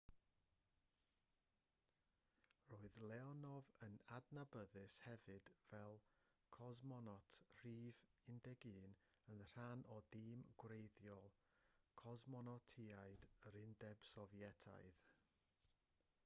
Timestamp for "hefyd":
5.09-5.51